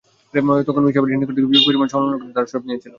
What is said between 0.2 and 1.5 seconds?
তারা মিসরবাসীদের নিকট থেকে